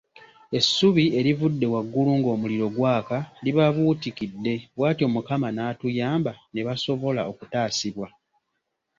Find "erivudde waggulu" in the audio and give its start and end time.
1.19-2.11